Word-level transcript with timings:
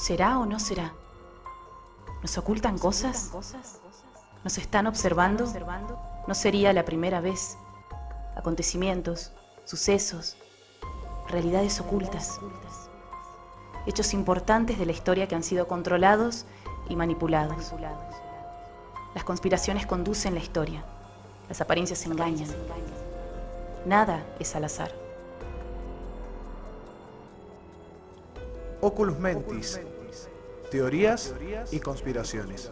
¿Será 0.00 0.38
o 0.38 0.46
no 0.46 0.58
será? 0.58 0.94
¿Nos 2.22 2.38
ocultan 2.38 2.78
cosas? 2.78 3.30
¿Nos 4.42 4.56
están 4.56 4.86
observando? 4.86 5.44
No 6.26 6.34
sería 6.34 6.72
la 6.72 6.86
primera 6.86 7.20
vez. 7.20 7.58
Acontecimientos, 8.34 9.30
sucesos, 9.66 10.38
realidades 11.28 11.80
ocultas. 11.80 12.40
Hechos 13.84 14.14
importantes 14.14 14.78
de 14.78 14.86
la 14.86 14.92
historia 14.92 15.28
que 15.28 15.34
han 15.34 15.42
sido 15.42 15.68
controlados 15.68 16.46
y 16.88 16.96
manipulados. 16.96 17.74
Las 19.14 19.24
conspiraciones 19.24 19.84
conducen 19.84 20.32
la 20.32 20.40
historia. 20.40 20.82
Las 21.46 21.60
apariencias 21.60 22.06
engañan. 22.06 22.48
Nada 23.84 24.24
es 24.38 24.56
al 24.56 24.64
azar. 24.64 25.09
Oculus 28.82 29.18
Mentis, 29.18 29.78
teorías 30.70 31.34
y 31.70 31.80
conspiraciones. 31.80 32.70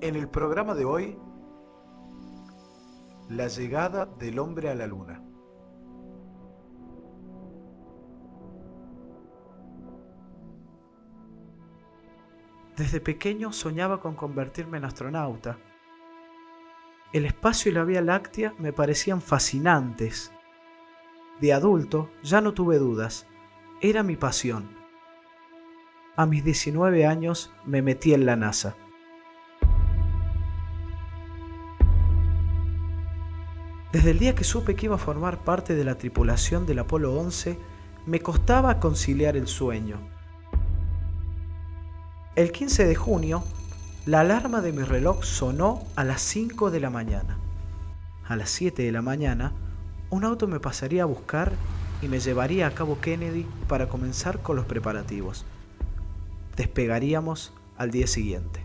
En 0.00 0.14
el 0.14 0.28
programa 0.28 0.76
de 0.76 0.84
hoy, 0.84 1.18
la 3.28 3.48
llegada 3.48 4.06
del 4.06 4.38
hombre 4.38 4.70
a 4.70 4.76
la 4.76 4.86
luna. 4.86 5.20
Desde 12.76 13.00
pequeño 13.00 13.52
soñaba 13.52 14.00
con 14.00 14.14
convertirme 14.14 14.78
en 14.78 14.84
astronauta 14.84 15.58
el 17.12 17.24
espacio 17.24 17.70
y 17.70 17.74
la 17.74 17.84
Vía 17.84 18.02
Láctea 18.02 18.54
me 18.58 18.72
parecían 18.72 19.20
fascinantes. 19.22 20.32
De 21.40 21.52
adulto 21.52 22.10
ya 22.22 22.40
no 22.40 22.52
tuve 22.54 22.78
dudas, 22.78 23.26
era 23.80 24.02
mi 24.02 24.16
pasión. 24.16 24.76
A 26.16 26.26
mis 26.26 26.44
19 26.44 27.06
años 27.06 27.52
me 27.64 27.82
metí 27.82 28.14
en 28.14 28.26
la 28.26 28.36
NASA. 28.36 28.76
Desde 33.92 34.10
el 34.10 34.18
día 34.18 34.34
que 34.34 34.44
supe 34.44 34.74
que 34.74 34.86
iba 34.86 34.96
a 34.96 34.98
formar 34.98 35.44
parte 35.44 35.74
de 35.74 35.84
la 35.84 35.96
tripulación 35.96 36.66
del 36.66 36.80
Apolo 36.80 37.14
11, 37.14 37.58
me 38.04 38.20
costaba 38.20 38.78
conciliar 38.80 39.36
el 39.36 39.46
sueño. 39.46 39.98
El 42.34 42.52
15 42.52 42.86
de 42.86 42.94
junio 42.94 43.44
la 44.06 44.20
alarma 44.20 44.60
de 44.60 44.72
mi 44.72 44.84
reloj 44.84 45.24
sonó 45.24 45.82
a 45.96 46.04
las 46.04 46.22
5 46.22 46.70
de 46.70 46.78
la 46.78 46.90
mañana. 46.90 47.38
A 48.24 48.36
las 48.36 48.50
7 48.50 48.84
de 48.84 48.92
la 48.92 49.02
mañana, 49.02 49.52
un 50.10 50.24
auto 50.24 50.46
me 50.46 50.60
pasaría 50.60 51.02
a 51.02 51.06
buscar 51.06 51.52
y 52.00 52.06
me 52.06 52.20
llevaría 52.20 52.68
a 52.68 52.70
Cabo 52.70 53.00
Kennedy 53.00 53.46
para 53.66 53.88
comenzar 53.88 54.38
con 54.42 54.54
los 54.54 54.64
preparativos. 54.64 55.44
Despegaríamos 56.56 57.52
al 57.76 57.90
día 57.90 58.06
siguiente. 58.06 58.64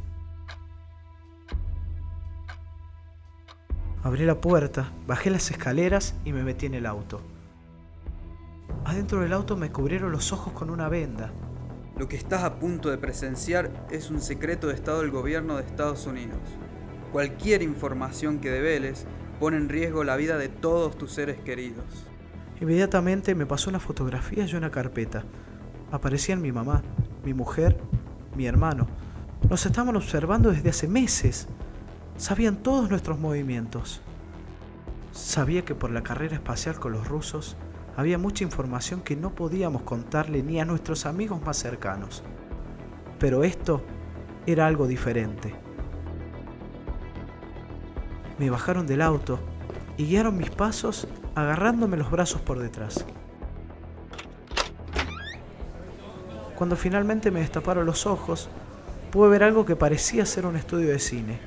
Abrí 4.03 4.25
la 4.25 4.39
puerta, 4.41 4.91
bajé 5.07 5.31
las 5.31 5.49
escaleras 5.49 6.13
y 6.23 6.33
me 6.33 6.43
metí 6.43 6.67
en 6.67 6.75
el 6.75 6.85
auto. 6.85 7.19
Adentro 8.85 9.21
del 9.21 9.33
auto 9.33 9.57
me 9.57 9.71
cubrieron 9.71 10.11
los 10.11 10.31
ojos 10.33 10.53
con 10.53 10.69
una 10.69 10.87
venda 10.87 11.31
lo 12.01 12.07
que 12.07 12.15
estás 12.15 12.41
a 12.41 12.55
punto 12.55 12.89
de 12.89 12.97
presenciar 12.97 13.69
es 13.91 14.09
un 14.09 14.21
secreto 14.21 14.65
de 14.65 14.73
Estado 14.73 15.01
del 15.01 15.11
gobierno 15.11 15.57
de 15.57 15.61
Estados 15.61 16.07
Unidos. 16.07 16.39
Cualquier 17.11 17.61
información 17.61 18.39
que 18.39 18.49
develes 18.49 19.05
pone 19.39 19.57
en 19.57 19.69
riesgo 19.69 20.03
la 20.03 20.15
vida 20.15 20.39
de 20.39 20.49
todos 20.49 20.97
tus 20.97 21.11
seres 21.11 21.37
queridos. 21.41 21.85
Inmediatamente 22.59 23.35
me 23.35 23.45
pasó 23.45 23.69
una 23.69 23.79
fotografía 23.79 24.47
y 24.47 24.55
una 24.55 24.71
carpeta. 24.71 25.25
Aparecían 25.91 26.41
mi 26.41 26.51
mamá, 26.51 26.81
mi 27.23 27.35
mujer, 27.35 27.77
mi 28.35 28.47
hermano. 28.47 28.87
Nos 29.47 29.67
estaban 29.67 29.95
observando 29.95 30.49
desde 30.49 30.71
hace 30.71 30.87
meses. 30.87 31.47
Sabían 32.17 32.63
todos 32.63 32.89
nuestros 32.89 33.19
movimientos. 33.19 34.01
Sabía 35.11 35.63
que 35.65 35.75
por 35.75 35.91
la 35.91 36.01
carrera 36.01 36.33
espacial 36.33 36.79
con 36.79 36.93
los 36.93 37.07
rusos 37.07 37.57
había 37.95 38.17
mucha 38.17 38.43
información 38.43 39.01
que 39.01 39.15
no 39.15 39.35
podíamos 39.35 39.81
contarle 39.83 40.43
ni 40.43 40.59
a 40.59 40.65
nuestros 40.65 41.05
amigos 41.05 41.41
más 41.41 41.57
cercanos. 41.57 42.23
Pero 43.19 43.43
esto 43.43 43.81
era 44.45 44.65
algo 44.65 44.87
diferente. 44.87 45.53
Me 48.39 48.49
bajaron 48.49 48.87
del 48.87 49.01
auto 49.01 49.39
y 49.97 50.05
guiaron 50.05 50.37
mis 50.37 50.49
pasos 50.49 51.07
agarrándome 51.35 51.97
los 51.97 52.09
brazos 52.09 52.41
por 52.41 52.59
detrás. 52.59 53.05
Cuando 56.55 56.75
finalmente 56.75 57.31
me 57.31 57.41
destaparon 57.41 57.85
los 57.85 58.05
ojos, 58.05 58.49
pude 59.11 59.29
ver 59.29 59.43
algo 59.43 59.65
que 59.65 59.75
parecía 59.75 60.25
ser 60.25 60.45
un 60.45 60.55
estudio 60.55 60.89
de 60.89 60.99
cine. 60.99 61.39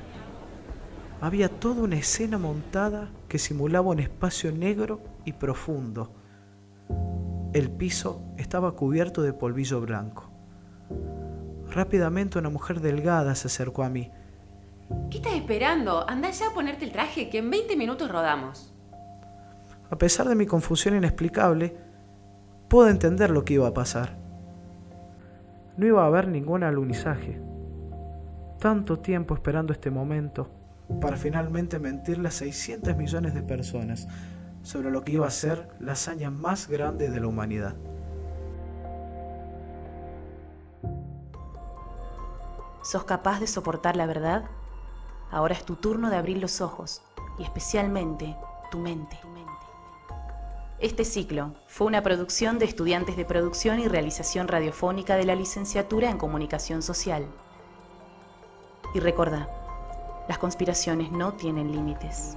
Había 1.21 1.49
toda 1.49 1.83
una 1.83 1.95
escena 1.95 2.37
montada 2.37 3.09
que 3.27 3.39
simulaba 3.39 3.87
un 3.87 3.99
espacio 3.99 4.51
negro 4.51 5.01
y 5.23 5.33
profundo 5.33 6.11
el 7.55 7.71
piso 7.71 8.21
estaba 8.35 8.73
cubierto 8.73 9.21
de 9.21 9.31
polvillo 9.31 9.79
blanco. 9.79 10.29
Rápidamente 11.71 12.37
una 12.37 12.49
mujer 12.49 12.81
delgada 12.81 13.33
se 13.33 13.47
acercó 13.47 13.83
a 13.83 13.89
mí. 13.89 14.11
¿Qué 15.09 15.19
estás 15.19 15.35
esperando? 15.35 16.05
Anda 16.09 16.31
ya 16.31 16.49
a 16.49 16.53
ponerte 16.53 16.83
el 16.83 16.91
traje, 16.91 17.29
que 17.29 17.37
en 17.37 17.49
20 17.49 17.77
minutos 17.77 18.11
rodamos. 18.11 18.75
A 19.89 19.97
pesar 19.97 20.27
de 20.27 20.35
mi 20.35 20.45
confusión 20.45 20.97
inexplicable, 20.97 21.77
pude 22.67 22.91
entender 22.91 23.29
lo 23.29 23.45
que 23.45 23.53
iba 23.53 23.69
a 23.69 23.73
pasar. 23.73 24.17
No 25.77 25.87
iba 25.87 26.03
a 26.03 26.07
haber 26.07 26.27
ningún 26.27 26.63
alunizaje. 26.63 27.39
Tanto 28.59 28.99
tiempo 28.99 29.33
esperando 29.33 29.71
este 29.71 29.91
momento 29.91 30.49
para 30.99 31.15
finalmente 31.15 31.79
mentirle 31.79 32.27
a 32.27 32.31
600 32.31 32.97
millones 32.97 33.33
de 33.33 33.43
personas 33.43 34.09
sobre 34.65 34.89
lo 34.89 35.03
que 35.03 35.13
iba 35.13 35.27
a 35.27 35.31
ser 35.31 35.69
la 35.79 35.91
hazaña 35.91 36.31
más 36.31 36.67
grande 36.67 37.09
de 37.09 37.19
la 37.19 37.27
humanidad. 37.27 37.75
¿Sos 42.81 43.03
capaz 43.03 43.39
de 43.39 43.47
soportar 43.47 43.95
la 43.95 44.07
verdad? 44.07 44.45
Ahora 45.31 45.53
es 45.53 45.63
tu 45.65 45.75
turno 45.75 46.09
de 46.09 46.17
abrir 46.17 46.37
los 46.37 46.61
ojos 46.61 47.03
y 47.37 47.43
especialmente 47.43 48.35
tu 48.71 48.79
mente. 48.79 49.19
Este 50.79 51.05
ciclo 51.05 51.53
fue 51.67 51.87
una 51.87 52.03
producción 52.03 52.59
de 52.59 52.65
estudiantes 52.65 53.17
de 53.17 53.25
producción 53.25 53.79
y 53.79 53.87
realización 53.87 54.47
radiofónica 54.47 55.15
de 55.15 55.25
la 55.25 55.35
licenciatura 55.35 56.09
en 56.09 56.17
comunicación 56.17 56.81
social. 56.81 57.27
Y 58.93 58.99
recuerda, 58.99 59.47
las 60.27 60.37
conspiraciones 60.37 61.11
no 61.11 61.33
tienen 61.33 61.71
límites. 61.71 62.35